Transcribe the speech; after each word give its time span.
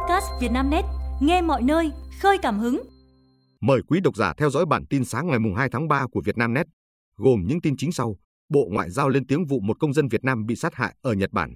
podcast 0.00 0.26
Vietnamnet, 0.40 0.84
nghe 1.20 1.42
mọi 1.42 1.62
nơi, 1.62 1.90
khơi 2.20 2.38
cảm 2.42 2.58
hứng. 2.58 2.82
Mời 3.60 3.80
quý 3.88 4.00
độc 4.00 4.16
giả 4.16 4.32
theo 4.36 4.50
dõi 4.50 4.66
bản 4.66 4.86
tin 4.86 5.04
sáng 5.04 5.28
ngày 5.28 5.38
2 5.56 5.68
tháng 5.72 5.88
3 5.88 6.06
của 6.12 6.22
Vietnamnet, 6.24 6.66
gồm 7.16 7.44
những 7.46 7.60
tin 7.60 7.74
chính 7.78 7.92
sau. 7.92 8.16
Bộ 8.48 8.68
Ngoại 8.70 8.90
giao 8.90 9.08
lên 9.08 9.26
tiếng 9.26 9.46
vụ 9.46 9.60
một 9.60 9.76
công 9.80 9.92
dân 9.92 10.08
Việt 10.08 10.24
Nam 10.24 10.46
bị 10.46 10.56
sát 10.56 10.74
hại 10.74 10.94
ở 11.02 11.12
Nhật 11.12 11.30
Bản. 11.32 11.54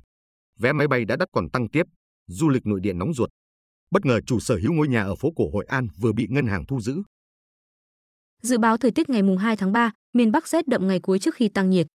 Vé 0.59 0.73
máy 0.73 0.89
bay 0.89 1.05
đã 1.05 1.17
đắt 1.17 1.29
còn 1.33 1.51
tăng 1.51 1.69
tiếp, 1.69 1.83
du 2.27 2.49
lịch 2.49 2.67
nội 2.67 2.81
địa 2.81 2.93
nóng 2.93 3.15
ruột. 3.15 3.31
Bất 3.91 4.07
ngờ 4.07 4.21
chủ 4.27 4.41
sở 4.41 4.59
hữu 4.63 4.73
ngôi 4.73 4.89
nhà 4.89 5.03
ở 5.03 5.15
phố 5.15 5.29
cổ 5.37 5.51
Hội 5.53 5.65
An 5.69 5.89
vừa 6.01 6.13
bị 6.13 6.27
ngân 6.31 6.47
hàng 6.47 6.65
thu 6.69 6.81
giữ. 6.81 7.03
Dự 8.43 8.59
báo 8.59 8.77
thời 8.77 8.91
tiết 8.91 9.11
ngày 9.11 9.23
2 9.39 9.57
tháng 9.57 9.73
3, 9.73 9.91
miền 10.13 10.33
Bắc 10.33 10.49
rét 10.49 10.69
đậm 10.69 10.89
ngày 10.89 11.01
cuối 11.01 11.19
trước 11.19 11.35
khi 11.35 11.49
tăng 11.49 11.71
nhiệt. 11.71 11.87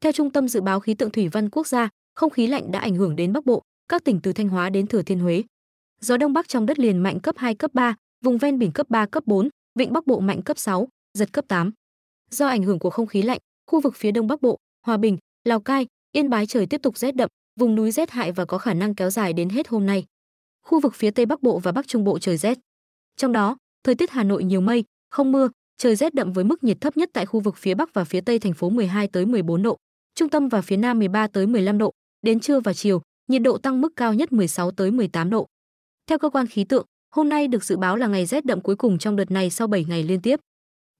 Theo 0.00 0.12
Trung 0.12 0.30
tâm 0.30 0.48
Dự 0.48 0.60
báo 0.60 0.80
Khí 0.80 0.94
tượng 0.94 1.10
Thủy 1.10 1.28
văn 1.28 1.50
Quốc 1.50 1.66
gia, 1.66 1.88
không 2.14 2.30
khí 2.30 2.46
lạnh 2.46 2.72
đã 2.72 2.78
ảnh 2.78 2.94
hưởng 2.94 3.16
đến 3.16 3.32
Bắc 3.32 3.44
Bộ, 3.44 3.62
các 3.90 4.04
tỉnh 4.04 4.20
từ 4.22 4.32
Thanh 4.32 4.48
Hóa 4.48 4.70
đến 4.70 4.86
Thừa 4.86 5.02
Thiên 5.02 5.18
Huế. 5.20 5.42
Gió 6.00 6.16
đông 6.16 6.32
bắc 6.32 6.48
trong 6.48 6.66
đất 6.66 6.78
liền 6.78 6.98
mạnh 6.98 7.20
cấp 7.20 7.34
2 7.38 7.54
cấp 7.54 7.70
3, 7.74 7.94
vùng 8.24 8.38
ven 8.38 8.58
biển 8.58 8.72
cấp 8.72 8.86
3 8.90 9.06
cấp 9.06 9.26
4, 9.26 9.48
vịnh 9.78 9.92
Bắc 9.92 10.06
Bộ 10.06 10.20
mạnh 10.20 10.42
cấp 10.42 10.58
6, 10.58 10.88
giật 11.18 11.32
cấp 11.32 11.44
8. 11.48 11.70
Do 12.30 12.46
ảnh 12.46 12.62
hưởng 12.62 12.78
của 12.78 12.90
không 12.90 13.06
khí 13.06 13.22
lạnh, 13.22 13.38
khu 13.70 13.80
vực 13.80 13.94
phía 13.96 14.10
đông 14.10 14.26
Bắc 14.26 14.42
Bộ, 14.42 14.58
Hòa 14.86 14.96
Bình, 14.96 15.18
Lào 15.44 15.60
Cai, 15.60 15.86
Yên 16.12 16.30
Bái 16.30 16.46
trời 16.46 16.66
tiếp 16.66 16.82
tục 16.82 16.98
rét 16.98 17.16
đậm, 17.16 17.28
vùng 17.60 17.74
núi 17.74 17.90
rét 17.90 18.10
hại 18.10 18.32
và 18.32 18.44
có 18.44 18.58
khả 18.58 18.74
năng 18.74 18.94
kéo 18.94 19.10
dài 19.10 19.32
đến 19.32 19.48
hết 19.48 19.68
hôm 19.68 19.86
nay. 19.86 20.04
Khu 20.66 20.80
vực 20.80 20.94
phía 20.94 21.10
Tây 21.10 21.26
Bắc 21.26 21.42
Bộ 21.42 21.58
và 21.58 21.72
Bắc 21.72 21.88
Trung 21.88 22.04
Bộ 22.04 22.18
trời 22.18 22.36
rét. 22.36 22.58
Trong 23.16 23.32
đó, 23.32 23.56
thời 23.84 23.94
tiết 23.94 24.10
Hà 24.10 24.24
Nội 24.24 24.44
nhiều 24.44 24.60
mây, 24.60 24.84
không 25.10 25.32
mưa, 25.32 25.48
trời 25.78 25.96
rét 25.96 26.14
đậm 26.14 26.32
với 26.32 26.44
mức 26.44 26.64
nhiệt 26.64 26.76
thấp 26.80 26.96
nhất 26.96 27.10
tại 27.12 27.26
khu 27.26 27.40
vực 27.40 27.56
phía 27.56 27.74
Bắc 27.74 27.94
và 27.94 28.04
phía 28.04 28.20
Tây 28.20 28.38
thành 28.38 28.54
phố 28.54 28.70
12 28.70 29.08
tới 29.08 29.26
14 29.26 29.62
độ, 29.62 29.76
trung 30.14 30.28
tâm 30.28 30.48
và 30.48 30.62
phía 30.62 30.76
Nam 30.76 30.98
13 30.98 31.26
tới 31.26 31.46
15 31.46 31.78
độ, 31.78 31.92
đến 32.22 32.40
trưa 32.40 32.60
và 32.60 32.72
chiều, 32.72 33.02
nhiệt 33.30 33.42
độ 33.42 33.58
tăng 33.58 33.80
mức 33.80 33.92
cao 33.96 34.14
nhất 34.14 34.32
16 34.32 34.70
tới 34.70 34.90
18 34.90 35.30
độ. 35.30 35.46
Theo 36.06 36.18
cơ 36.18 36.30
quan 36.30 36.46
khí 36.46 36.64
tượng, 36.64 36.86
hôm 37.10 37.28
nay 37.28 37.48
được 37.48 37.64
dự 37.64 37.76
báo 37.76 37.96
là 37.96 38.06
ngày 38.06 38.26
rét 38.26 38.44
đậm 38.44 38.60
cuối 38.60 38.76
cùng 38.76 38.98
trong 38.98 39.16
đợt 39.16 39.30
này 39.30 39.50
sau 39.50 39.66
7 39.66 39.84
ngày 39.84 40.02
liên 40.02 40.20
tiếp. 40.20 40.40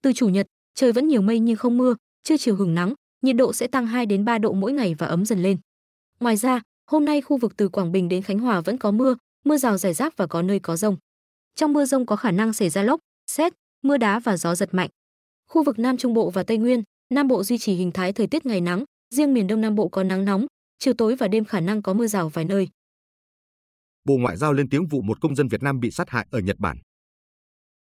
Từ 0.03 0.13
chủ 0.13 0.29
nhật, 0.29 0.47
trời 0.75 0.93
vẫn 0.93 1.09
nhiều 1.09 1.23
mây 1.23 1.39
nhưng 1.39 1.57
không 1.57 1.79
mưa, 1.79 1.95
trưa 2.23 2.37
chiều 2.37 2.57
hưởng 2.57 2.75
nắng, 2.75 2.95
nhiệt 3.23 3.37
độ 3.37 3.53
sẽ 3.53 3.67
tăng 3.67 3.87
2 3.87 4.07
đến 4.07 4.25
3 4.25 4.39
độ 4.39 4.53
mỗi 4.53 4.73
ngày 4.73 4.95
và 4.95 5.07
ấm 5.07 5.25
dần 5.25 5.43
lên. 5.43 5.57
Ngoài 6.21 6.37
ra, 6.37 6.61
hôm 6.91 7.05
nay 7.05 7.21
khu 7.21 7.37
vực 7.37 7.57
từ 7.57 7.69
Quảng 7.69 7.93
Bình 7.93 8.09
đến 8.09 8.23
Khánh 8.23 8.39
Hòa 8.39 8.61
vẫn 8.61 8.79
có 8.79 8.91
mưa, 8.91 9.17
mưa 9.45 9.57
rào 9.57 9.79
rải 9.79 9.95
rác 9.95 10.17
và 10.17 10.27
có 10.27 10.43
nơi 10.43 10.59
có 10.59 10.77
rông. 10.77 10.97
Trong 11.55 11.73
mưa 11.73 11.85
rông 11.85 12.07
có 12.07 12.17
khả 12.17 12.31
năng 12.31 12.53
xảy 12.53 12.71
ra 12.71 12.83
lốc, 12.83 13.01
xét, 13.31 13.53
mưa 13.83 13.97
đá 13.97 14.19
và 14.19 14.37
gió 14.37 14.55
giật 14.55 14.75
mạnh. 14.75 14.91
Khu 15.49 15.63
vực 15.63 15.79
Nam 15.79 15.97
Trung 15.97 16.15
Bộ 16.15 16.31
và 16.31 16.43
Tây 16.43 16.59
Nguyên, 16.59 16.83
Nam 17.15 17.29
Bộ 17.29 17.43
duy 17.43 17.59
trì 17.59 17.75
hình 17.75 17.93
thái 17.93 18.13
thời 18.13 18.27
tiết 18.27 18.47
ngày 18.47 18.61
nắng, 18.61 18.85
riêng 19.15 19.35
miền 19.35 19.47
Đông 19.47 19.61
Nam 19.61 19.75
Bộ 19.75 19.89
có 19.89 20.03
nắng 20.03 20.25
nóng, 20.25 20.47
chiều 20.81 20.95
tối 20.99 21.17
và 21.17 21.29
đêm 21.29 21.45
khả 21.45 21.61
năng 21.61 21.83
có 21.83 21.95
mưa 21.95 22.07
rào 22.07 22.29
vài 22.29 22.45
nơi. 22.45 22.69
Bộ 24.05 24.17
Ngoại 24.17 24.37
giao 24.37 24.53
lên 24.53 24.69
tiếng 24.69 24.87
vụ 24.87 25.03
một 25.03 25.21
công 25.21 25.35
dân 25.35 25.49
Việt 25.49 25.63
Nam 25.63 25.81
bị 25.81 25.91
sát 25.91 26.11
hại 26.11 26.27
ở 26.31 26.39
Nhật 26.39 26.59
Bản. 26.59 26.79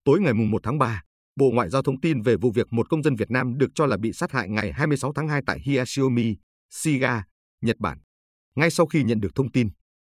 Tối 0.04 0.22
ngày 0.22 0.34
1 0.34 0.64
tháng 0.64 0.80
3, 0.80 1.04
Bộ 1.36 1.52
Ngoại 1.54 1.70
giao 1.70 1.82
thông 1.82 2.02
tin 2.02 2.22
về 2.22 2.36
vụ 2.36 2.52
việc 2.52 2.68
một 2.74 2.90
công 2.90 3.04
dân 3.04 3.16
Việt 3.16 3.32
Nam 3.32 3.58
được 3.58 3.68
cho 3.76 3.86
là 3.86 3.98
bị 3.98 4.14
sát 4.14 4.32
hại 4.32 4.50
ngày 4.50 4.72
26 4.72 5.14
tháng 5.14 5.28
2 5.28 5.42
tại 5.46 5.60
Hiyashiomi, 5.60 6.36
Shiga, 6.70 7.24
Nhật 7.62 7.78
Bản. 7.80 8.00
Ngay 8.56 8.72
sau 8.72 8.86
khi 8.86 9.04
nhận 9.04 9.20
được 9.20 9.36
thông 9.36 9.52
tin, 9.52 9.70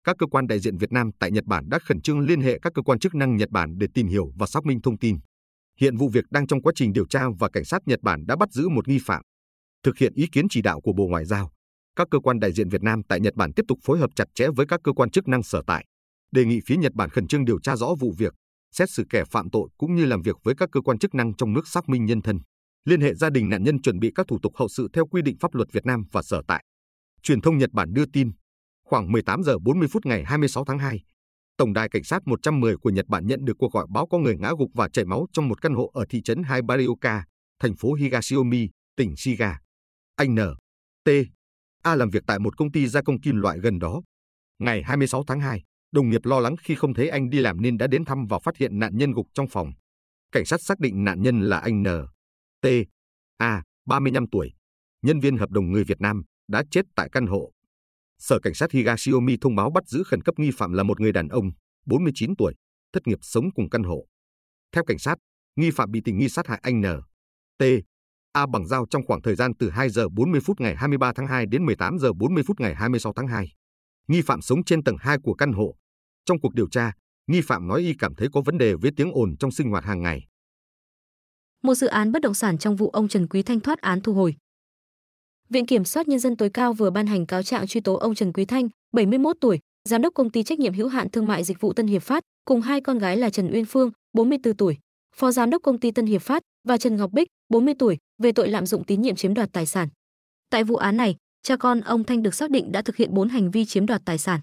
các 0.03 0.15
cơ 0.19 0.25
quan 0.27 0.47
đại 0.47 0.59
diện 0.59 0.77
Việt 0.77 0.91
Nam 0.91 1.11
tại 1.19 1.31
Nhật 1.31 1.45
Bản 1.45 1.69
đã 1.69 1.79
khẩn 1.79 2.01
trương 2.01 2.19
liên 2.19 2.41
hệ 2.41 2.59
các 2.61 2.73
cơ 2.75 2.81
quan 2.81 2.99
chức 2.99 3.15
năng 3.15 3.37
Nhật 3.37 3.49
Bản 3.49 3.77
để 3.77 3.87
tìm 3.93 4.07
hiểu 4.07 4.31
và 4.35 4.47
xác 4.47 4.65
minh 4.65 4.81
thông 4.81 4.97
tin. 4.97 5.17
Hiện 5.79 5.97
vụ 5.97 6.09
việc 6.09 6.25
đang 6.31 6.47
trong 6.47 6.61
quá 6.61 6.73
trình 6.75 6.93
điều 6.93 7.07
tra 7.07 7.23
và 7.39 7.49
cảnh 7.53 7.65
sát 7.65 7.81
Nhật 7.85 7.99
Bản 8.01 8.25
đã 8.25 8.35
bắt 8.35 8.51
giữ 8.51 8.69
một 8.69 8.87
nghi 8.87 8.99
phạm. 9.05 9.21
Thực 9.83 9.97
hiện 9.97 10.13
ý 10.15 10.27
kiến 10.31 10.45
chỉ 10.49 10.61
đạo 10.61 10.81
của 10.81 10.93
Bộ 10.93 11.07
Ngoại 11.07 11.25
giao, 11.25 11.51
các 11.95 12.07
cơ 12.11 12.19
quan 12.19 12.39
đại 12.39 12.51
diện 12.51 12.69
Việt 12.69 12.83
Nam 12.83 13.01
tại 13.09 13.19
Nhật 13.19 13.35
Bản 13.35 13.53
tiếp 13.53 13.63
tục 13.67 13.79
phối 13.83 13.99
hợp 13.99 14.09
chặt 14.15 14.25
chẽ 14.35 14.47
với 14.55 14.65
các 14.65 14.79
cơ 14.83 14.93
quan 14.93 15.11
chức 15.11 15.27
năng 15.27 15.43
sở 15.43 15.61
tại, 15.67 15.85
đề 16.31 16.45
nghị 16.45 16.59
phía 16.65 16.77
Nhật 16.77 16.93
Bản 16.93 17.09
khẩn 17.09 17.27
trương 17.27 17.45
điều 17.45 17.59
tra 17.59 17.75
rõ 17.75 17.87
vụ 17.99 18.13
việc, 18.17 18.33
xét 18.71 18.89
xử 18.89 19.03
kẻ 19.09 19.23
phạm 19.31 19.49
tội 19.49 19.69
cũng 19.77 19.95
như 19.95 20.05
làm 20.05 20.21
việc 20.21 20.35
với 20.43 20.55
các 20.57 20.69
cơ 20.71 20.81
quan 20.81 20.99
chức 20.99 21.13
năng 21.13 21.35
trong 21.35 21.53
nước 21.53 21.67
xác 21.67 21.89
minh 21.89 22.05
nhân 22.05 22.21
thân, 22.21 22.39
liên 22.85 23.01
hệ 23.01 23.13
gia 23.13 23.29
đình 23.29 23.49
nạn 23.49 23.63
nhân 23.63 23.81
chuẩn 23.81 23.99
bị 23.99 24.11
các 24.15 24.25
thủ 24.27 24.39
tục 24.41 24.53
hậu 24.55 24.67
sự 24.67 24.87
theo 24.93 25.05
quy 25.05 25.21
định 25.21 25.35
pháp 25.39 25.55
luật 25.55 25.71
Việt 25.71 25.85
Nam 25.85 26.03
và 26.11 26.21
sở 26.21 26.41
tại. 26.47 26.63
Truyền 27.23 27.41
thông 27.41 27.57
Nhật 27.57 27.71
Bản 27.73 27.93
đưa 27.93 28.05
tin, 28.13 28.31
khoảng 28.87 29.11
18 29.11 29.43
giờ 29.43 29.57
40 29.59 29.87
phút 29.87 30.05
ngày 30.05 30.23
26 30.23 30.65
tháng 30.65 30.79
2, 30.79 30.99
Tổng 31.57 31.73
đài 31.73 31.89
cảnh 31.89 32.03
sát 32.03 32.21
110 32.25 32.77
của 32.77 32.89
Nhật 32.89 33.07
Bản 33.07 33.27
nhận 33.27 33.45
được 33.45 33.53
cuộc 33.59 33.73
gọi 33.73 33.85
báo 33.89 34.07
có 34.07 34.17
người 34.17 34.37
ngã 34.37 34.51
gục 34.57 34.69
và 34.73 34.89
chảy 34.89 35.05
máu 35.05 35.25
trong 35.33 35.47
một 35.47 35.61
căn 35.61 35.73
hộ 35.73 35.91
ở 35.93 36.05
thị 36.09 36.21
trấn 36.21 36.43
Haibarioka, 36.43 37.23
thành 37.59 37.75
phố 37.75 37.93
Higashiomi, 37.93 38.69
tỉnh 38.95 39.15
Shiga. 39.15 39.59
Anh 40.15 40.35
N. 40.35 40.39
T. 41.05 41.09
A 41.81 41.95
làm 41.95 42.09
việc 42.09 42.23
tại 42.27 42.39
một 42.39 42.57
công 42.57 42.71
ty 42.71 42.87
gia 42.87 43.01
công 43.01 43.21
kim 43.21 43.35
loại 43.35 43.59
gần 43.59 43.79
đó. 43.79 44.01
Ngày 44.59 44.83
26 44.83 45.23
tháng 45.27 45.39
2, 45.39 45.63
đồng 45.91 46.09
nghiệp 46.09 46.25
lo 46.25 46.39
lắng 46.39 46.55
khi 46.63 46.75
không 46.75 46.93
thấy 46.93 47.09
anh 47.09 47.29
đi 47.29 47.39
làm 47.39 47.61
nên 47.61 47.77
đã 47.77 47.87
đến 47.87 48.05
thăm 48.05 48.25
và 48.29 48.39
phát 48.39 48.57
hiện 48.57 48.79
nạn 48.79 48.97
nhân 48.97 49.11
gục 49.11 49.27
trong 49.33 49.47
phòng. 49.47 49.71
Cảnh 50.31 50.45
sát 50.45 50.61
xác 50.61 50.79
định 50.79 51.03
nạn 51.03 51.21
nhân 51.21 51.41
là 51.41 51.57
anh 51.57 51.83
N. 51.83 51.87
T. 52.61 52.67
A, 53.37 53.63
35 53.85 54.25
tuổi, 54.31 54.53
nhân 55.01 55.19
viên 55.19 55.37
hợp 55.37 55.49
đồng 55.49 55.71
người 55.71 55.83
Việt 55.83 56.01
Nam, 56.01 56.23
đã 56.47 56.63
chết 56.71 56.85
tại 56.95 57.09
căn 57.11 57.27
hộ. 57.27 57.51
Sở 58.19 58.39
Cảnh 58.39 58.53
sát 58.53 58.71
Higashiomi 58.71 59.37
thông 59.41 59.55
báo 59.55 59.71
bắt 59.71 59.87
giữ 59.87 60.03
khẩn 60.03 60.21
cấp 60.21 60.39
nghi 60.39 60.51
phạm 60.57 60.73
là 60.73 60.83
một 60.83 60.99
người 60.99 61.11
đàn 61.11 61.27
ông, 61.27 61.51
49 61.85 62.35
tuổi, 62.35 62.53
thất 62.93 63.07
nghiệp 63.07 63.19
sống 63.21 63.51
cùng 63.55 63.69
căn 63.69 63.83
hộ. 63.83 64.05
Theo 64.71 64.83
cảnh 64.83 64.99
sát, 64.99 65.15
nghi 65.55 65.71
phạm 65.71 65.91
bị 65.91 66.01
tình 66.05 66.17
nghi 66.17 66.29
sát 66.29 66.47
hại 66.47 66.59
anh 66.63 66.81
N. 66.81 66.85
T. 67.57 67.63
A 68.33 68.45
bằng 68.45 68.67
dao 68.67 68.85
trong 68.89 69.05
khoảng 69.05 69.21
thời 69.21 69.35
gian 69.35 69.51
từ 69.59 69.69
2 69.69 69.89
giờ 69.89 70.09
40 70.09 70.41
phút 70.41 70.61
ngày 70.61 70.75
23 70.75 71.13
tháng 71.15 71.27
2 71.27 71.45
đến 71.45 71.65
18 71.65 71.99
giờ 71.99 72.13
40 72.13 72.43
phút 72.47 72.59
ngày 72.59 72.75
26 72.75 73.13
tháng 73.13 73.27
2. 73.27 73.47
Nghi 74.07 74.21
phạm 74.21 74.41
sống 74.41 74.63
trên 74.63 74.83
tầng 74.83 74.95
2 74.99 75.17
của 75.23 75.33
căn 75.33 75.53
hộ. 75.53 75.75
Trong 76.25 76.39
cuộc 76.41 76.53
điều 76.53 76.67
tra, 76.69 76.91
nghi 77.27 77.41
phạm 77.41 77.67
nói 77.67 77.81
y 77.81 77.93
cảm 77.99 78.15
thấy 78.15 78.27
có 78.33 78.41
vấn 78.41 78.57
đề 78.57 78.73
với 78.73 78.91
tiếng 78.95 79.11
ồn 79.13 79.37
trong 79.39 79.51
sinh 79.51 79.69
hoạt 79.69 79.83
hàng 79.83 80.01
ngày. 80.01 80.27
Một 81.63 81.75
dự 81.75 81.87
án 81.87 82.11
bất 82.11 82.21
động 82.21 82.33
sản 82.33 82.57
trong 82.57 82.75
vụ 82.75 82.89
ông 82.89 83.07
Trần 83.07 83.27
Quý 83.27 83.43
Thanh 83.43 83.59
thoát 83.59 83.81
án 83.81 84.01
thu 84.01 84.13
hồi. 84.13 84.35
Viện 85.49 85.65
Kiểm 85.65 85.85
soát 85.85 86.07
Nhân 86.07 86.19
dân 86.19 86.37
tối 86.37 86.49
cao 86.49 86.73
vừa 86.73 86.89
ban 86.89 87.07
hành 87.07 87.25
cáo 87.25 87.43
trạng 87.43 87.67
truy 87.67 87.81
tố 87.81 87.95
ông 87.95 88.15
Trần 88.15 88.33
Quý 88.33 88.45
Thanh, 88.45 88.69
71 88.93 89.35
tuổi, 89.41 89.59
giám 89.89 90.01
đốc 90.01 90.13
công 90.13 90.29
ty 90.29 90.43
trách 90.43 90.59
nhiệm 90.59 90.73
hữu 90.73 90.87
hạn 90.87 91.09
thương 91.09 91.27
mại 91.27 91.43
dịch 91.43 91.61
vụ 91.61 91.73
Tân 91.73 91.87
Hiệp 91.87 92.03
Phát, 92.03 92.23
cùng 92.45 92.61
hai 92.61 92.81
con 92.81 92.99
gái 92.99 93.17
là 93.17 93.29
Trần 93.29 93.51
Uyên 93.51 93.65
Phương, 93.65 93.91
44 94.13 94.57
tuổi, 94.57 94.77
phó 95.15 95.31
giám 95.31 95.49
đốc 95.49 95.61
công 95.61 95.79
ty 95.79 95.91
Tân 95.91 96.05
Hiệp 96.05 96.21
Phát 96.21 96.43
và 96.67 96.77
Trần 96.77 96.95
Ngọc 96.97 97.11
Bích, 97.11 97.27
40 97.49 97.73
tuổi, 97.79 97.97
về 98.21 98.31
tội 98.31 98.49
lạm 98.49 98.65
dụng 98.65 98.83
tín 98.83 99.01
nhiệm 99.01 99.15
chiếm 99.15 99.33
đoạt 99.33 99.49
tài 99.53 99.65
sản. 99.65 99.87
Tại 100.49 100.63
vụ 100.63 100.75
án 100.75 100.97
này, 100.97 101.15
cha 101.43 101.55
con 101.55 101.81
ông 101.81 102.03
Thanh 102.03 102.23
được 102.23 102.35
xác 102.35 102.51
định 102.51 102.71
đã 102.71 102.81
thực 102.81 102.95
hiện 102.95 103.13
4 103.13 103.29
hành 103.29 103.51
vi 103.51 103.65
chiếm 103.65 103.85
đoạt 103.85 104.01
tài 104.05 104.17
sản. 104.17 104.39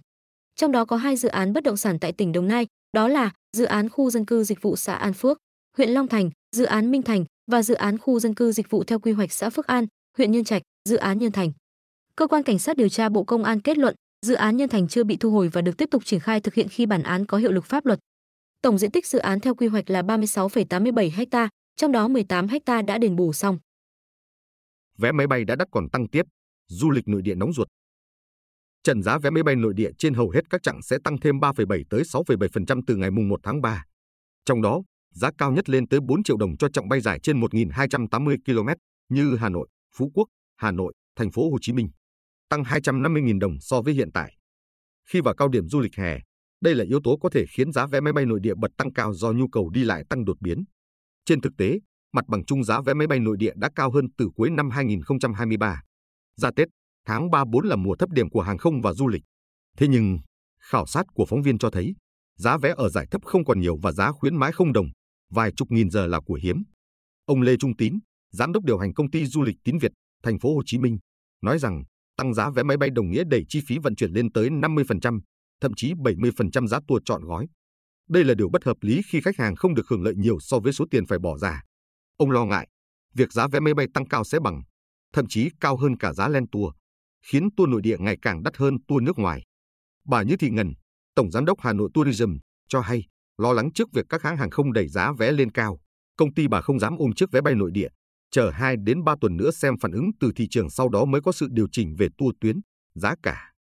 Trong 0.57 0.73
đó 0.73 0.85
có 0.85 0.97
hai 0.97 1.17
dự 1.17 1.29
án 1.29 1.53
bất 1.53 1.65
động 1.65 1.77
sản 1.77 1.99
tại 1.99 2.13
tỉnh 2.13 2.33
Đồng 2.33 2.49
Nai, 2.49 2.67
đó 2.93 3.09
là 3.09 3.31
dự 3.57 3.65
án 3.65 3.89
khu 3.89 4.11
dân 4.11 4.25
cư 4.25 4.45
dịch 4.45 4.63
vụ 4.63 4.77
xã 4.77 4.95
An 4.95 5.13
Phước, 5.13 5.39
huyện 5.77 5.91
Long 5.91 6.09
Thành, 6.09 6.31
dự 6.57 6.65
án 6.65 6.91
Minh 6.91 7.03
Thành 7.03 7.25
và 7.51 7.63
dự 7.63 7.75
án 7.75 7.99
khu 7.99 8.21
dân 8.21 8.35
cư 8.35 8.53
dịch 8.53 8.71
vụ 8.71 8.85
theo 8.85 8.99
quy 8.99 9.13
hoạch 9.13 9.33
xã 9.33 9.51
Phước 9.51 9.67
An, 9.67 9.87
huyện 10.19 10.33
Nhân 10.33 10.45
Trạch, 10.45 10.63
dự 10.89 10.97
án 10.97 11.19
Nhân 11.19 11.33
Thành. 11.33 11.53
Cơ 12.17 12.27
quan 12.27 12.43
cảnh 12.43 12.59
sát 12.59 12.77
điều 12.77 12.89
tra 12.89 13.09
Bộ 13.09 13.25
Công 13.25 13.45
an 13.45 13.61
kết 13.61 13.79
luận, 13.79 13.95
dự 14.27 14.35
án 14.35 14.57
Nhân 14.57 14.69
Thành 14.69 14.89
chưa 14.89 15.05
bị 15.05 15.17
thu 15.17 15.31
hồi 15.31 15.49
và 15.49 15.61
được 15.63 15.77
tiếp 15.77 15.89
tục 15.91 16.05
triển 16.05 16.21
khai 16.21 16.41
thực 16.41 16.55
hiện 16.55 16.69
khi 16.69 16.87
bản 16.87 17.03
án 17.03 17.27
có 17.27 17.39
hiệu 17.39 17.53
lực 17.53 17.65
pháp 17.65 17.87
luật. 17.87 17.99
Tổng 18.63 18.79
diện 18.79 18.91
tích 18.91 19.07
dự 19.07 19.19
án 19.19 19.41
theo 19.41 19.55
quy 19.55 19.67
hoạch 19.67 19.91
là 19.91 20.03
36,87 20.03 21.27
ha, 21.33 21.49
trong 21.77 21.93
đó 21.93 22.09
18 22.09 22.47
ha 22.67 22.83
đã 22.83 22.99
đền 22.99 23.17
bù 23.17 23.33
xong. 23.33 23.59
Vé 24.99 25.13
máy 25.13 25.27
bay 25.27 25.45
đã 25.45 25.57
đắt 25.57 25.69
còn 25.73 25.91
tăng 25.91 26.09
tiếp, 26.09 26.23
du 26.69 26.91
lịch 26.91 27.09
nội 27.09 27.23
địa 27.23 27.35
nóng 27.35 27.53
ruột. 27.53 27.69
Trần 28.83 29.03
giá 29.03 29.19
vé 29.19 29.31
máy 29.31 29.43
bay 29.43 29.57
nội 29.57 29.75
địa 29.77 29.91
trên 29.99 30.15
hầu 30.15 30.31
hết 30.31 30.51
các 30.51 30.63
chặng 30.63 30.83
sẽ 30.83 30.99
tăng 31.05 31.21
thêm 31.21 31.39
3,7 31.39 31.83
tới 31.91 32.03
6,7% 32.03 32.81
từ 32.87 32.97
ngày 32.97 33.11
mùng 33.11 33.29
1 33.29 33.41
tháng 33.43 33.61
3. 33.61 33.85
Trong 34.45 34.63
đó, 34.63 34.83
giá 35.15 35.31
cao 35.39 35.53
nhất 35.53 35.69
lên 35.69 35.89
tới 35.89 36.01
4 36.01 36.23
triệu 36.23 36.37
đồng 36.37 36.57
cho 36.57 36.69
chặng 36.69 36.89
bay 36.89 37.01
dài 37.01 37.21
trên 37.21 37.41
1.280 37.41 38.37
km 38.47 38.69
như 39.09 39.37
Hà 39.37 39.49
Nội, 39.49 39.69
Phú 39.97 40.11
Quốc, 40.15 40.29
Hà 40.57 40.71
Nội, 40.71 40.95
thành 41.17 41.31
phố 41.31 41.51
Hồ 41.51 41.59
Chí 41.61 41.73
Minh, 41.73 41.89
tăng 42.49 42.63
250.000 42.63 43.39
đồng 43.39 43.61
so 43.61 43.83
với 43.83 43.95
hiện 43.95 44.13
tại. 44.13 44.35
Khi 45.11 45.21
vào 45.21 45.35
cao 45.35 45.49
điểm 45.49 45.69
du 45.69 45.81
lịch 45.81 45.95
hè, 45.95 46.21
đây 46.61 46.75
là 46.75 46.85
yếu 46.85 47.01
tố 47.05 47.17
có 47.17 47.29
thể 47.29 47.45
khiến 47.47 47.73
giá 47.73 47.87
vé 47.87 48.01
máy 48.01 48.13
bay 48.13 48.27
nội 48.27 48.41
địa 48.43 48.55
bật 48.55 48.71
tăng 48.77 48.93
cao 48.93 49.15
do 49.15 49.33
nhu 49.33 49.49
cầu 49.49 49.71
đi 49.71 49.85
lại 49.85 50.05
tăng 50.11 50.25
đột 50.25 50.37
biến. 50.41 50.65
Trên 51.25 51.41
thực 51.41 51.53
tế, 51.59 51.79
mặt 52.13 52.25
bằng 52.29 52.45
chung 52.45 52.65
giá 52.65 52.81
vé 52.81 52.95
máy 52.95 53.07
bay 53.07 53.19
nội 53.21 53.37
địa 53.39 53.53
đã 53.57 53.71
cao 53.75 53.91
hơn 53.91 54.05
từ 54.19 54.29
cuối 54.35 54.51
năm 54.51 54.71
2023. 54.71 55.83
Ra 56.37 56.51
Tết, 56.57 56.69
tháng 57.07 57.29
3-4 57.31 57.61
là 57.61 57.77
mùa 57.77 57.97
thấp 57.97 58.11
điểm 58.11 58.31
của 58.31 58.43
hàng 58.43 58.59
không 58.59 58.81
và 58.83 58.93
du 58.93 59.09
lịch. 59.09 59.23
Thế 59.77 59.89
nhưng, 59.89 60.19
khảo 60.61 60.87
sát 60.87 61.07
của 61.15 61.27
phóng 61.29 61.43
viên 61.43 61.59
cho 61.59 61.71
thấy, 61.71 61.95
giá 62.37 62.57
vé 62.57 62.75
ở 62.77 62.89
giải 62.89 63.07
thấp 63.11 63.25
không 63.25 63.45
còn 63.45 63.61
nhiều 63.61 63.77
và 63.83 63.93
giá 63.93 64.13
khuyến 64.13 64.37
mãi 64.37 64.53
không 64.53 64.73
đồng, 64.73 64.87
vài 65.31 65.53
chục 65.57 65.71
nghìn 65.71 65.91
giờ 65.91 66.07
là 66.07 66.21
của 66.21 66.39
hiếm. 66.43 66.63
Ông 67.25 67.43
Lê 67.43 67.57
Trung 67.57 67.77
Tín, 67.77 67.99
giám 68.31 68.53
đốc 68.53 68.65
điều 68.65 68.79
hành 68.79 68.95
công 68.95 69.11
ty 69.11 69.27
du 69.27 69.43
lịch 69.43 69.57
Tín 69.65 69.79
Việt, 69.79 69.93
thành 70.23 70.39
phố 70.39 70.55
Hồ 70.55 70.63
Chí 70.67 70.79
Minh, 70.79 70.99
nói 71.43 71.59
rằng 71.59 71.83
tăng 72.17 72.35
giá 72.35 72.51
vé 72.51 72.63
máy 72.63 72.77
bay 72.77 72.91
đồng 72.91 73.11
nghĩa 73.11 73.25
đẩy 73.25 73.45
chi 73.49 73.61
phí 73.67 73.79
vận 73.79 73.95
chuyển 73.95 74.11
lên 74.11 74.33
tới 74.33 74.51
50%, 74.51 75.21
thậm 75.61 75.73
chí 75.77 75.93
70% 75.93 76.67
giá 76.67 76.79
tour 76.89 77.03
chọn 77.05 77.25
gói. 77.25 77.47
Đây 78.09 78.25
là 78.25 78.35
điều 78.35 78.49
bất 78.49 78.65
hợp 78.65 78.77
lý 78.81 79.03
khi 79.07 79.21
khách 79.21 79.37
hàng 79.37 79.57
không 79.57 79.75
được 79.75 79.89
hưởng 79.89 80.03
lợi 80.03 80.15
nhiều 80.17 80.41
so 80.41 80.59
với 80.59 80.73
số 80.73 80.85
tiền 80.91 81.07
phải 81.07 81.19
bỏ 81.19 81.39
ra. 81.39 81.63
Ông 82.19 82.31
lo 82.31 82.45
ngại, 82.45 82.69
việc 83.15 83.33
giá 83.33 83.47
vé 83.49 83.61
máy 83.61 83.75
bay 83.75 83.87
tăng 83.95 84.07
cao 84.07 84.25
sẽ 84.25 84.41
bằng, 84.41 84.63
thậm 85.13 85.27
chí 85.29 85.51
cao 85.61 85.77
hơn 85.77 85.97
cả 85.97 86.13
giá 86.13 86.29
len 86.29 86.45
tour, 86.53 86.75
khiến 87.27 87.49
tour 87.57 87.71
nội 87.71 87.81
địa 87.83 87.97
ngày 87.99 88.17
càng 88.23 88.43
đắt 88.43 88.57
hơn 88.57 88.77
tour 88.89 89.03
nước 89.03 89.19
ngoài. 89.19 89.43
Bà 90.05 90.23
Như 90.23 90.37
Thị 90.37 90.51
Ngân, 90.51 90.73
Tổng 91.15 91.31
Giám 91.31 91.45
đốc 91.45 91.61
Hà 91.61 91.73
Nội 91.73 91.91
Tourism, 91.95 92.37
cho 92.69 92.81
hay 92.81 93.05
lo 93.39 93.53
lắng 93.53 93.73
trước 93.73 93.89
việc 93.93 94.07
các 94.09 94.23
hãng 94.23 94.37
hàng 94.37 94.51
không 94.51 94.73
đẩy 94.73 94.89
giá 94.89 95.13
vé 95.19 95.33
lên 95.33 95.51
cao. 95.51 95.81
Công 96.17 96.35
ty 96.35 96.49
bà 96.49 96.61
không 96.61 96.79
dám 96.79 96.97
ôm 96.99 97.13
chiếc 97.13 97.31
vé 97.33 97.41
bay 97.41 97.55
nội 97.55 97.71
địa, 97.71 97.89
chờ 98.31 98.51
2 98.51 98.77
đến 98.77 99.05
3 99.05 99.15
tuần 99.21 99.37
nữa 99.37 99.51
xem 99.51 99.75
phản 99.81 99.93
ứng 99.93 100.11
từ 100.21 100.33
thị 100.37 100.49
trường 100.51 100.71
sau 100.71 100.89
đó 100.89 101.05
mới 101.05 101.21
có 101.21 101.33
sự 101.33 101.49
điều 101.51 101.67
chỉnh 101.73 101.95
về 101.99 102.09
tour 102.19 102.35
tuyến, 102.41 102.61
giá 102.95 103.15
cả. 103.23 103.53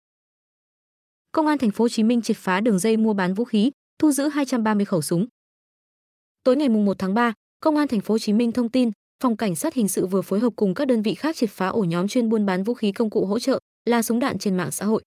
Công 1.32 1.46
an 1.46 1.58
thành 1.58 1.70
phố 1.70 1.84
Hồ 1.84 1.88
Chí 1.88 2.02
Minh 2.02 2.22
triệt 2.22 2.36
phá 2.36 2.60
đường 2.60 2.78
dây 2.78 2.96
mua 2.96 3.14
bán 3.14 3.34
vũ 3.34 3.44
khí, 3.44 3.70
thu 3.98 4.12
giữ 4.12 4.28
230 4.28 4.84
khẩu 4.84 5.02
súng. 5.02 5.26
Tối 6.44 6.56
ngày 6.56 6.68
1 6.68 6.96
tháng 6.98 7.14
3, 7.14 7.32
Công 7.60 7.76
an 7.76 7.88
thành 7.88 8.00
phố 8.00 8.14
Hồ 8.14 8.18
Chí 8.18 8.32
Minh 8.32 8.52
thông 8.52 8.68
tin, 8.68 8.90
Phòng 9.22 9.36
Cảnh 9.36 9.56
sát 9.56 9.74
hình 9.74 9.88
sự 9.88 10.06
vừa 10.06 10.22
phối 10.22 10.40
hợp 10.40 10.52
cùng 10.56 10.74
các 10.74 10.84
đơn 10.84 11.02
vị 11.02 11.14
khác 11.14 11.36
triệt 11.36 11.50
phá 11.50 11.68
ổ 11.68 11.84
nhóm 11.84 12.08
chuyên 12.08 12.28
buôn 12.28 12.46
bán 12.46 12.64
vũ 12.64 12.74
khí 12.74 12.92
công 12.92 13.10
cụ 13.10 13.26
hỗ 13.26 13.38
trợ, 13.38 13.58
là 13.84 14.02
súng 14.02 14.18
đạn 14.18 14.38
trên 14.38 14.56
mạng 14.56 14.70
xã 14.70 14.84
hội. 14.84 15.02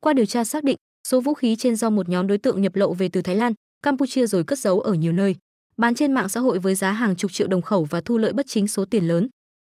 Qua 0.00 0.12
điều 0.12 0.26
tra 0.26 0.44
xác 0.44 0.64
định, 0.64 0.76
số 1.08 1.20
vũ 1.20 1.34
khí 1.34 1.56
trên 1.56 1.76
do 1.76 1.90
một 1.90 2.08
nhóm 2.08 2.26
đối 2.26 2.38
tượng 2.38 2.62
nhập 2.62 2.76
lậu 2.76 2.92
về 2.92 3.08
từ 3.08 3.22
Thái 3.22 3.36
Lan, 3.36 3.52
Campuchia 3.82 4.26
rồi 4.26 4.44
cất 4.44 4.58
giấu 4.58 4.80
ở 4.80 4.94
nhiều 4.94 5.12
nơi, 5.12 5.36
bán 5.76 5.94
trên 5.94 6.12
mạng 6.12 6.28
xã 6.28 6.40
hội 6.40 6.58
với 6.58 6.74
giá 6.74 6.92
hàng 6.92 7.16
chục 7.16 7.32
triệu 7.32 7.46
đồng 7.46 7.62
khẩu 7.62 7.84
và 7.84 8.00
thu 8.00 8.18
lợi 8.18 8.32
bất 8.32 8.46
chính 8.46 8.68
số 8.68 8.84
tiền 8.84 9.08
lớn. 9.08 9.28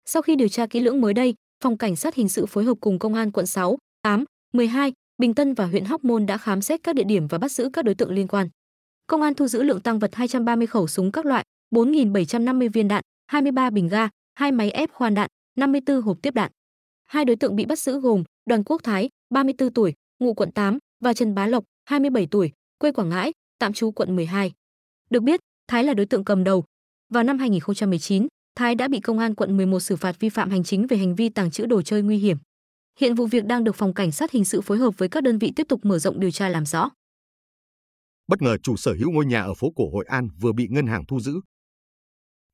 Sau 0.05 0.23
khi 0.23 0.37
điều 0.37 0.49
tra 0.49 0.67
kỹ 0.67 0.81
lưỡng 0.81 1.01
mới 1.01 1.15
đây, 1.15 1.35
Phòng 1.65 1.79
Cảnh 1.79 1.97
sát 1.97 2.15
hình 2.15 2.29
sự 2.29 2.47
phối 2.47 2.65
hợp 2.65 2.75
cùng 2.81 2.99
Công 2.99 3.15
an 3.15 3.31
quận 3.31 3.47
6, 3.47 3.79
8, 4.03 4.25
12, 4.53 4.93
Bình 5.19 5.35
Tân 5.35 5.55
và 5.55 5.67
huyện 5.67 5.85
Hóc 5.85 6.05
Môn 6.05 6.27
đã 6.27 6.39
khám 6.39 6.63
xét 6.63 6.83
các 6.83 6.95
địa 6.95 7.05
điểm 7.05 7.27
và 7.27 7.39
bắt 7.39 7.53
giữ 7.53 7.71
các 7.73 7.85
đối 7.85 7.95
tượng 7.95 8.11
liên 8.11 8.29
quan. 8.29 8.49
Công 9.07 9.23
an 9.23 9.35
thu 9.35 9.47
giữ 9.47 9.63
lượng 9.63 9.81
tăng 9.81 9.99
vật 9.99 10.15
230 10.15 10.67
khẩu 10.67 10.87
súng 10.87 11.13
các 11.13 11.27
loại, 11.27 11.45
4.750 11.71 12.69
viên 12.69 12.89
đạn, 12.89 13.03
23 13.27 13.71
bình 13.71 13.89
ga, 13.89 14.09
hai 14.35 14.53
máy 14.53 14.71
ép 14.71 14.91
khoan 14.93 15.15
đạn, 15.15 15.31
54 15.59 16.03
hộp 16.03 16.19
tiếp 16.23 16.35
đạn. 16.35 16.51
Hai 17.05 17.25
đối 17.25 17.37
tượng 17.37 17.57
bị 17.57 17.67
bắt 17.67 17.79
giữ 17.79 18.01
gồm 18.01 18.25
Đoàn 18.47 18.65
Quốc 18.65 18.83
Thái, 18.85 19.09
34 19.31 19.73
tuổi, 19.73 19.95
ngụ 20.19 20.35
quận 20.35 20.53
8 20.53 20.79
và 21.01 21.15
Trần 21.15 21.35
Bá 21.35 21.47
Lộc, 21.47 21.65
27 21.85 22.27
tuổi, 22.31 22.53
quê 22.79 22.93
Quảng 22.93 23.09
Ngãi, 23.09 23.33
tạm 23.59 23.73
trú 23.73 23.91
quận 23.91 24.17
12. 24.17 24.53
Được 25.11 25.23
biết, 25.23 25.41
Thái 25.69 25.85
là 25.85 25.95
đối 25.95 26.07
tượng 26.07 26.25
cầm 26.25 26.45
đầu. 26.45 26.65
Vào 27.13 27.23
năm 27.23 27.39
2019, 27.39 28.27
Thái 28.57 28.75
đã 28.75 28.89
bị 28.89 29.01
công 29.01 29.19
an 29.19 29.35
quận 29.35 29.57
11 29.57 29.81
xử 29.81 29.97
phạt 29.97 30.21
vi 30.21 30.29
phạm 30.29 30.51
hành 30.51 30.65
chính 30.65 30.87
về 30.87 30.97
hành 30.97 31.15
vi 31.15 31.29
tàng 31.29 31.51
trữ 31.51 31.67
đồ 31.67 31.83
chơi 31.83 32.03
nguy 32.03 32.19
hiểm. 32.19 32.37
Hiện 32.99 33.15
vụ 33.15 33.27
việc 33.27 33.45
đang 33.45 33.65
được 33.65 33.77
phòng 33.77 33.95
cảnh 33.95 34.13
sát 34.13 34.31
hình 34.31 34.45
sự 34.45 34.61
phối 34.61 34.79
hợp 34.79 34.99
với 34.99 35.09
các 35.09 35.23
đơn 35.23 35.39
vị 35.39 35.53
tiếp 35.57 35.67
tục 35.69 35.81
mở 35.85 35.99
rộng 35.99 36.21
điều 36.21 36.31
tra 36.31 36.49
làm 36.49 36.67
rõ. 36.67 36.91
Bất 38.29 38.43
ngờ 38.43 38.57
chủ 38.63 38.77
sở 38.77 38.95
hữu 38.99 39.11
ngôi 39.11 39.27
nhà 39.27 39.43
ở 39.43 39.55
phố 39.55 39.73
cổ 39.77 39.91
Hội 39.93 40.05
An 40.09 40.29
vừa 40.41 40.53
bị 40.53 40.69
ngân 40.71 40.87
hàng 40.87 41.05
thu 41.09 41.21
giữ. 41.21 41.41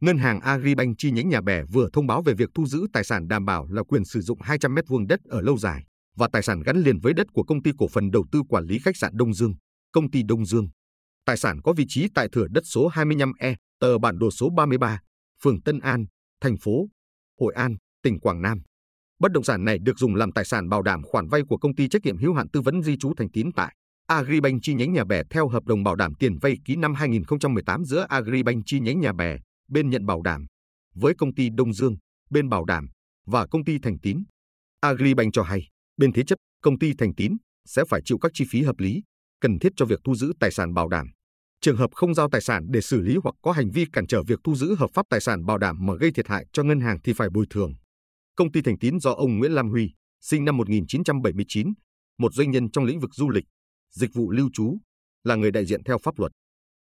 Ngân 0.01 0.19
hàng 0.19 0.41
Agribank 0.41 0.95
chi 0.99 1.11
nhánh 1.11 1.29
nhà 1.29 1.41
bè 1.41 1.63
vừa 1.65 1.89
thông 1.93 2.07
báo 2.07 2.23
về 2.23 2.35
việc 2.35 2.51
thu 2.55 2.67
giữ 2.67 2.87
tài 2.93 3.05
sản 3.05 3.29
đảm 3.29 3.45
bảo 3.45 3.67
là 3.71 3.83
quyền 3.83 4.05
sử 4.05 4.21
dụng 4.21 4.41
200 4.41 4.75
m2 4.75 5.07
đất 5.07 5.21
ở 5.25 5.41
lâu 5.41 5.59
dài 5.59 5.85
và 6.17 6.29
tài 6.33 6.43
sản 6.43 6.61
gắn 6.61 6.77
liền 6.77 6.99
với 7.01 7.13
đất 7.15 7.27
của 7.33 7.43
công 7.43 7.63
ty 7.63 7.71
cổ 7.79 7.89
phần 7.89 8.11
đầu 8.11 8.25
tư 8.33 8.43
quản 8.49 8.65
lý 8.65 8.79
khách 8.79 8.97
sạn 8.97 9.13
Đông 9.15 9.35
Dương, 9.35 9.55
công 9.93 10.11
ty 10.11 10.23
Đông 10.29 10.47
Dương. 10.47 10.69
Tài 11.25 11.37
sản 11.37 11.61
có 11.63 11.73
vị 11.73 11.85
trí 11.89 12.09
tại 12.15 12.29
thửa 12.33 12.47
đất 12.51 12.61
số 12.65 12.91
25E, 12.91 13.55
tờ 13.81 13.99
bản 13.99 14.19
đồ 14.19 14.31
số 14.31 14.51
33, 14.57 15.01
phường 15.43 15.63
Tân 15.63 15.79
An, 15.79 16.05
thành 16.41 16.57
phố 16.57 16.87
Hội 17.41 17.55
An, 17.55 17.77
tỉnh 18.03 18.21
Quảng 18.21 18.43
Nam. 18.43 18.63
Bất 19.19 19.33
động 19.33 19.45
sản 19.45 19.65
này 19.65 19.79
được 19.79 19.99
dùng 19.99 20.15
làm 20.15 20.33
tài 20.33 20.45
sản 20.45 20.69
bảo 20.69 20.83
đảm 20.83 21.03
khoản 21.03 21.29
vay 21.29 21.43
của 21.49 21.59
công 21.59 21.75
ty 21.75 21.89
trách 21.89 22.03
nhiệm 22.05 22.19
hữu 22.19 22.35
hạn 22.35 22.49
tư 22.49 22.61
vấn 22.61 22.83
di 22.83 22.97
trú 22.97 23.13
Thành 23.17 23.31
Tín 23.31 23.53
tại 23.57 23.75
Agribank 24.07 24.61
chi 24.63 24.75
nhánh 24.75 24.93
nhà 24.93 25.05
bè 25.05 25.23
theo 25.31 25.49
hợp 25.49 25.65
đồng 25.65 25.85
bảo 25.85 25.95
đảm 25.95 26.15
tiền 26.15 26.39
vay 26.39 26.57
ký 26.65 26.77
năm 26.77 26.95
2018 26.95 27.85
giữa 27.85 28.07
Agribank 28.09 28.63
chi 28.67 28.81
nhánh 28.81 29.01
nhà 29.01 29.13
bè, 29.13 29.39
bên 29.71 29.91
nhận 29.91 30.07
bảo 30.07 30.23
đảm, 30.23 30.47
với 30.95 31.15
công 31.19 31.35
ty 31.35 31.49
Đông 31.55 31.73
Dương, 31.73 31.97
bên 32.31 32.49
bảo 32.49 32.65
đảm 32.65 32.89
và 33.27 33.47
công 33.47 33.65
ty 33.65 33.79
Thành 33.79 33.99
Tín. 33.99 34.25
Agribank 34.81 35.33
cho 35.33 35.43
hay, 35.43 35.69
bên 35.97 36.13
thế 36.13 36.23
chấp, 36.23 36.37
công 36.63 36.79
ty 36.79 36.95
Thành 36.99 37.15
Tín 37.15 37.37
sẽ 37.69 37.85
phải 37.89 38.01
chịu 38.05 38.19
các 38.19 38.33
chi 38.35 38.45
phí 38.51 38.63
hợp 38.63 38.79
lý 38.79 39.03
cần 39.41 39.59
thiết 39.59 39.73
cho 39.77 39.87
việc 39.87 40.01
thu 40.05 40.15
giữ 40.15 40.33
tài 40.41 40.51
sản 40.51 40.75
bảo 40.75 40.89
đảm. 40.89 41.07
Trường 41.61 41.77
hợp 41.77 41.91
không 41.95 42.15
giao 42.15 42.29
tài 42.31 42.41
sản 42.41 42.67
để 42.71 42.81
xử 42.81 43.01
lý 43.01 43.17
hoặc 43.23 43.35
có 43.43 43.53
hành 43.53 43.71
vi 43.71 43.85
cản 43.93 44.07
trở 44.07 44.23
việc 44.23 44.39
thu 44.45 44.55
giữ 44.55 44.75
hợp 44.75 44.91
pháp 44.95 45.07
tài 45.11 45.21
sản 45.21 45.47
bảo 45.47 45.59
đảm 45.59 45.87
mà 45.87 45.95
gây 45.95 46.11
thiệt 46.11 46.29
hại 46.29 46.47
cho 46.53 46.63
ngân 46.63 46.81
hàng 46.81 46.99
thì 47.05 47.13
phải 47.13 47.31
bồi 47.31 47.47
thường. 47.51 47.73
Công 48.37 48.53
ty 48.53 48.63
Thành 48.63 48.79
Tín 48.79 49.01
do 49.01 49.11
ông 49.11 49.39
Nguyễn 49.39 49.53
Lam 49.53 49.71
Huy, 49.71 49.91
sinh 50.21 50.45
năm 50.45 50.57
1979, 50.57 51.73
một 52.19 52.35
doanh 52.35 52.51
nhân 52.51 52.71
trong 52.71 52.85
lĩnh 52.85 53.01
vực 53.01 53.15
du 53.15 53.31
lịch, 53.31 53.45
dịch 53.91 54.15
vụ 54.15 54.31
lưu 54.31 54.51
trú, 54.53 54.79
là 55.25 55.35
người 55.35 55.51
đại 55.51 55.67
diện 55.67 55.85
theo 55.85 55.99
pháp 55.99 56.19
luật. 56.19 56.33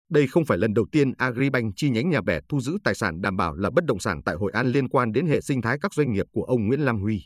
Đây 0.10 0.28
không 0.28 0.46
phải 0.46 0.58
lần 0.58 0.74
đầu 0.74 0.86
tiên 0.92 1.14
Agribank 1.18 1.74
chi 1.76 1.90
nhánh 1.90 2.10
nhà 2.10 2.22
bè 2.22 2.40
thu 2.50 2.62
giữ 2.62 2.78
tài 2.84 2.96
sản 2.96 3.22
đảm 3.22 3.38
bảo 3.38 3.56
là 3.56 3.70
bất 3.70 3.86
động 3.86 4.00
sản 4.00 4.22
tại 4.26 4.36
Hội 4.36 4.52
An 4.52 4.68
liên 4.68 4.90
quan 4.90 5.12
đến 5.12 5.28
hệ 5.28 5.42
sinh 5.42 5.62
thái 5.62 5.78
các 5.82 5.94
doanh 5.94 6.14
nghiệp 6.14 6.26
của 6.32 6.44
ông 6.44 6.68
Nguyễn 6.68 6.80
Lam 6.80 7.00
Huy. 7.02 7.22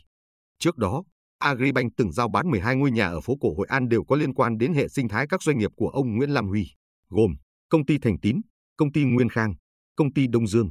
Trước 0.58 0.78
đó, 0.78 1.02
Agribank 1.38 1.92
từng 1.96 2.12
giao 2.12 2.28
bán 2.28 2.50
12 2.50 2.76
ngôi 2.76 2.90
nhà 2.90 3.08
ở 3.08 3.20
phố 3.20 3.36
cổ 3.40 3.54
Hội 3.56 3.66
An 3.70 3.88
đều 3.88 4.04
có 4.04 4.16
liên 4.16 4.34
quan 4.34 4.58
đến 4.58 4.74
hệ 4.74 4.88
sinh 4.88 5.08
thái 5.08 5.26
các 5.28 5.42
doanh 5.42 5.58
nghiệp 5.58 5.70
của 5.76 5.88
ông 5.88 6.16
Nguyễn 6.16 6.30
Lam 6.30 6.48
Huy, 6.48 6.66
gồm 7.08 7.34
công 7.68 7.86
ty 7.86 7.98
Thành 7.98 8.18
Tín, 8.18 8.40
công 8.76 8.92
ty 8.92 9.04
Nguyên 9.04 9.28
Khang, 9.28 9.54
công 9.96 10.12
ty 10.12 10.26
Đông 10.26 10.46
Dương, 10.46 10.70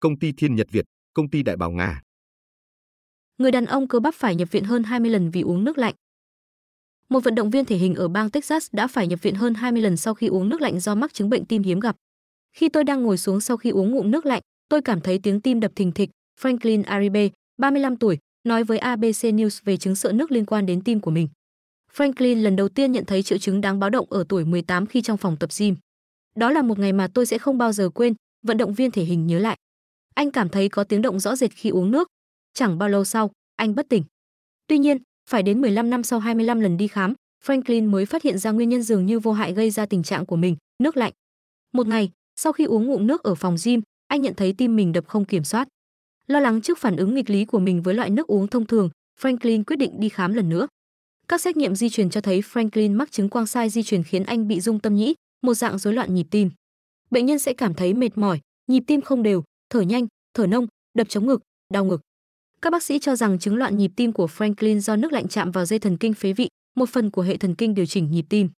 công 0.00 0.18
ty 0.18 0.32
Thiên 0.36 0.54
Nhật 0.54 0.66
Việt, 0.70 0.84
công 1.14 1.30
ty 1.30 1.42
Đại 1.42 1.56
Bảo 1.56 1.70
Nga. 1.70 2.02
Người 3.38 3.50
đàn 3.50 3.66
ông 3.66 3.88
cơ 3.88 4.00
bắp 4.00 4.14
phải 4.14 4.34
nhập 4.34 4.48
viện 4.50 4.64
hơn 4.64 4.82
20 4.82 5.10
lần 5.10 5.30
vì 5.30 5.40
uống 5.40 5.64
nước 5.64 5.78
lạnh. 5.78 5.94
Một 7.08 7.20
vận 7.24 7.34
động 7.34 7.50
viên 7.50 7.64
thể 7.64 7.76
hình 7.76 7.94
ở 7.94 8.08
bang 8.08 8.30
Texas 8.30 8.68
đã 8.72 8.86
phải 8.86 9.06
nhập 9.06 9.22
viện 9.22 9.34
hơn 9.34 9.54
20 9.54 9.82
lần 9.82 9.96
sau 9.96 10.14
khi 10.14 10.26
uống 10.26 10.48
nước 10.48 10.60
lạnh 10.60 10.80
do 10.80 10.94
mắc 10.94 11.14
chứng 11.14 11.30
bệnh 11.30 11.44
tim 11.44 11.62
hiếm 11.62 11.80
gặp. 11.80 11.96
Khi 12.52 12.68
tôi 12.68 12.84
đang 12.84 13.02
ngồi 13.02 13.18
xuống 13.18 13.40
sau 13.40 13.56
khi 13.56 13.70
uống 13.70 13.90
ngụm 13.90 14.10
nước 14.10 14.26
lạnh, 14.26 14.42
tôi 14.68 14.82
cảm 14.82 15.00
thấy 15.00 15.18
tiếng 15.18 15.40
tim 15.40 15.60
đập 15.60 15.72
thình 15.76 15.92
thịch. 15.92 16.10
Franklin 16.40 16.82
Aribe, 16.86 17.28
35 17.58 17.96
tuổi, 17.96 18.18
nói 18.44 18.64
với 18.64 18.78
ABC 18.78 19.22
News 19.22 19.60
về 19.64 19.76
chứng 19.76 19.94
sợ 19.94 20.12
nước 20.12 20.30
liên 20.30 20.46
quan 20.46 20.66
đến 20.66 20.80
tim 20.84 21.00
của 21.00 21.10
mình. 21.10 21.28
Franklin 21.96 22.42
lần 22.42 22.56
đầu 22.56 22.68
tiên 22.68 22.92
nhận 22.92 23.04
thấy 23.04 23.22
triệu 23.22 23.38
chứng 23.38 23.60
đáng 23.60 23.80
báo 23.80 23.90
động 23.90 24.06
ở 24.10 24.24
tuổi 24.28 24.44
18 24.44 24.86
khi 24.86 25.02
trong 25.02 25.16
phòng 25.16 25.36
tập 25.36 25.50
gym. 25.58 25.76
Đó 26.36 26.50
là 26.50 26.62
một 26.62 26.78
ngày 26.78 26.92
mà 26.92 27.08
tôi 27.14 27.26
sẽ 27.26 27.38
không 27.38 27.58
bao 27.58 27.72
giờ 27.72 27.88
quên, 27.88 28.14
vận 28.46 28.56
động 28.56 28.74
viên 28.74 28.90
thể 28.90 29.04
hình 29.04 29.26
nhớ 29.26 29.38
lại. 29.38 29.56
Anh 30.14 30.30
cảm 30.30 30.48
thấy 30.48 30.68
có 30.68 30.84
tiếng 30.84 31.02
động 31.02 31.20
rõ 31.20 31.36
rệt 31.36 31.50
khi 31.52 31.70
uống 31.70 31.90
nước. 31.90 32.08
Chẳng 32.54 32.78
bao 32.78 32.88
lâu 32.88 33.04
sau, 33.04 33.30
anh 33.56 33.74
bất 33.74 33.88
tỉnh. 33.88 34.04
Tuy 34.66 34.78
nhiên, 34.78 34.98
phải 35.28 35.42
đến 35.42 35.60
15 35.60 35.90
năm 35.90 36.02
sau 36.02 36.18
25 36.18 36.60
lần 36.60 36.76
đi 36.76 36.88
khám, 36.88 37.14
Franklin 37.44 37.90
mới 37.90 38.06
phát 38.06 38.22
hiện 38.22 38.38
ra 38.38 38.50
nguyên 38.50 38.68
nhân 38.68 38.82
dường 38.82 39.06
như 39.06 39.18
vô 39.18 39.32
hại 39.32 39.52
gây 39.52 39.70
ra 39.70 39.86
tình 39.86 40.02
trạng 40.02 40.26
của 40.26 40.36
mình, 40.36 40.56
nước 40.82 40.96
lạnh. 40.96 41.12
Một 41.72 41.86
ngày, 41.86 42.10
sau 42.36 42.52
khi 42.52 42.64
uống 42.64 42.86
ngụm 42.86 43.06
nước 43.06 43.22
ở 43.22 43.34
phòng 43.34 43.56
gym, 43.64 43.82
anh 44.06 44.22
nhận 44.22 44.34
thấy 44.34 44.52
tim 44.52 44.76
mình 44.76 44.92
đập 44.92 45.08
không 45.08 45.24
kiểm 45.24 45.44
soát. 45.44 45.68
Lo 46.26 46.40
lắng 46.40 46.60
trước 46.60 46.78
phản 46.78 46.96
ứng 46.96 47.14
nghịch 47.14 47.30
lý 47.30 47.44
của 47.44 47.58
mình 47.58 47.82
với 47.82 47.94
loại 47.94 48.10
nước 48.10 48.26
uống 48.26 48.48
thông 48.48 48.66
thường, 48.66 48.90
Franklin 49.20 49.64
quyết 49.66 49.76
định 49.76 50.00
đi 50.00 50.08
khám 50.08 50.34
lần 50.34 50.48
nữa. 50.48 50.66
Các 51.28 51.40
xét 51.40 51.56
nghiệm 51.56 51.74
di 51.74 51.88
truyền 51.88 52.10
cho 52.10 52.20
thấy 52.20 52.40
Franklin 52.40 52.96
mắc 52.96 53.12
chứng 53.12 53.28
quang 53.28 53.46
sai 53.46 53.70
di 53.70 53.82
truyền 53.82 54.02
khiến 54.02 54.24
anh 54.24 54.48
bị 54.48 54.60
rung 54.60 54.80
tâm 54.80 54.94
nhĩ, 54.94 55.14
một 55.42 55.54
dạng 55.54 55.78
rối 55.78 55.94
loạn 55.94 56.14
nhịp 56.14 56.26
tim. 56.30 56.50
Bệnh 57.10 57.26
nhân 57.26 57.38
sẽ 57.38 57.52
cảm 57.52 57.74
thấy 57.74 57.94
mệt 57.94 58.18
mỏi, 58.18 58.40
nhịp 58.66 58.82
tim 58.86 59.00
không 59.00 59.22
đều, 59.22 59.44
thở 59.70 59.80
nhanh, 59.80 60.06
thở 60.34 60.46
nông, 60.46 60.66
đập 60.94 61.08
chống 61.08 61.26
ngực, 61.26 61.42
đau 61.72 61.84
ngực. 61.84 62.00
Các 62.62 62.70
bác 62.70 62.82
sĩ 62.82 62.98
cho 62.98 63.16
rằng 63.16 63.38
chứng 63.38 63.56
loạn 63.56 63.76
nhịp 63.76 63.90
tim 63.96 64.12
của 64.12 64.26
Franklin 64.26 64.78
do 64.78 64.96
nước 64.96 65.12
lạnh 65.12 65.28
chạm 65.28 65.50
vào 65.50 65.64
dây 65.64 65.78
thần 65.78 65.96
kinh 65.96 66.14
phế 66.14 66.32
vị, 66.32 66.48
một 66.76 66.88
phần 66.88 67.10
của 67.10 67.22
hệ 67.22 67.36
thần 67.36 67.54
kinh 67.54 67.74
điều 67.74 67.86
chỉnh 67.86 68.10
nhịp 68.10 68.24
tim. 68.28 68.50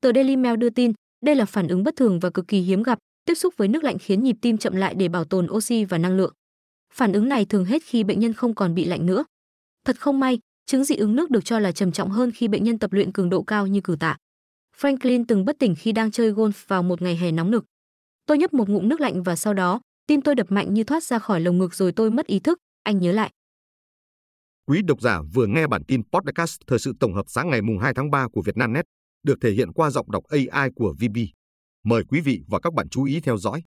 Tờ 0.00 0.12
Daily 0.12 0.36
Mail 0.36 0.56
đưa 0.56 0.70
tin, 0.70 0.92
đây 1.24 1.34
là 1.34 1.44
phản 1.44 1.68
ứng 1.68 1.84
bất 1.84 1.96
thường 1.96 2.20
và 2.20 2.30
cực 2.30 2.48
kỳ 2.48 2.60
hiếm 2.60 2.82
gặp, 2.82 2.98
tiếp 3.24 3.34
xúc 3.34 3.54
với 3.56 3.68
nước 3.68 3.84
lạnh 3.84 3.98
khiến 3.98 4.22
nhịp 4.22 4.36
tim 4.40 4.58
chậm 4.58 4.76
lại 4.76 4.94
để 4.94 5.08
bảo 5.08 5.24
tồn 5.24 5.46
oxy 5.50 5.84
và 5.84 5.98
năng 5.98 6.16
lượng. 6.16 6.32
Phản 6.94 7.12
ứng 7.12 7.28
này 7.28 7.44
thường 7.44 7.64
hết 7.64 7.82
khi 7.82 8.04
bệnh 8.04 8.20
nhân 8.20 8.32
không 8.32 8.54
còn 8.54 8.74
bị 8.74 8.84
lạnh 8.84 9.06
nữa. 9.06 9.24
Thật 9.84 10.00
không 10.00 10.20
may, 10.20 10.38
chứng 10.66 10.84
dị 10.84 10.96
ứng 10.96 11.16
nước 11.16 11.30
được 11.30 11.44
cho 11.44 11.58
là 11.58 11.72
trầm 11.72 11.92
trọng 11.92 12.10
hơn 12.10 12.32
khi 12.32 12.48
bệnh 12.48 12.64
nhân 12.64 12.78
tập 12.78 12.92
luyện 12.92 13.12
cường 13.12 13.30
độ 13.30 13.42
cao 13.42 13.66
như 13.66 13.80
cử 13.80 13.96
tạ. 14.00 14.16
Franklin 14.80 15.24
từng 15.28 15.44
bất 15.44 15.58
tỉnh 15.58 15.74
khi 15.74 15.92
đang 15.92 16.10
chơi 16.10 16.32
golf 16.32 16.64
vào 16.66 16.82
một 16.82 17.02
ngày 17.02 17.16
hè 17.16 17.32
nóng 17.32 17.50
nực. 17.50 17.64
Tôi 18.26 18.38
nhấp 18.38 18.54
một 18.54 18.68
ngụm 18.68 18.88
nước 18.88 19.00
lạnh 19.00 19.22
và 19.22 19.36
sau 19.36 19.54
đó, 19.54 19.80
tim 20.06 20.22
tôi 20.22 20.34
đập 20.34 20.46
mạnh 20.52 20.74
như 20.74 20.84
thoát 20.84 21.02
ra 21.02 21.18
khỏi 21.18 21.40
lồng 21.40 21.58
ngực 21.58 21.74
rồi 21.74 21.92
tôi 21.92 22.10
mất 22.10 22.26
ý 22.26 22.38
thức, 22.38 22.58
anh 22.82 22.98
nhớ 22.98 23.12
lại. 23.12 23.30
Quý 24.68 24.82
độc 24.82 25.00
giả 25.00 25.20
vừa 25.34 25.46
nghe 25.46 25.66
bản 25.66 25.84
tin 25.84 26.02
podcast 26.12 26.60
thời 26.66 26.78
sự 26.78 26.92
tổng 27.00 27.14
hợp 27.14 27.24
sáng 27.28 27.50
ngày 27.50 27.62
mùng 27.62 27.78
2 27.78 27.94
tháng 27.94 28.10
3 28.10 28.28
của 28.28 28.42
Vietnamnet, 28.42 28.84
được 29.22 29.38
thể 29.42 29.50
hiện 29.50 29.72
qua 29.72 29.90
giọng 29.90 30.10
đọc 30.10 30.24
AI 30.28 30.70
của 30.76 30.94
VB. 31.00 31.16
Mời 31.84 32.04
quý 32.08 32.20
vị 32.20 32.40
và 32.48 32.60
các 32.60 32.74
bạn 32.74 32.88
chú 32.88 33.04
ý 33.04 33.20
theo 33.20 33.36
dõi. 33.36 33.62